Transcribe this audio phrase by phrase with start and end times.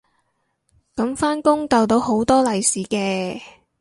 [0.95, 3.39] 噉返工逗到好多利是嘅